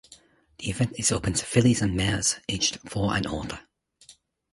The 0.57 0.67
event 0.71 0.95
is 0.97 1.11
open 1.11 1.33
to 1.33 1.45
fillies 1.45 1.79
and 1.79 1.95
mares, 1.95 2.39
age 2.49 2.75
four 2.87 3.13
and 3.15 3.27
older. 3.27 3.59